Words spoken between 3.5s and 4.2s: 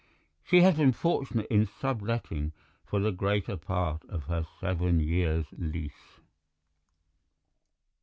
part